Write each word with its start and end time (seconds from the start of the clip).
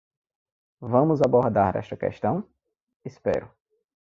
Vamos 0.93 1.21
abordar 1.21 1.77
esta 1.77 1.95
questão?, 1.95 2.35
espero. 3.05 3.47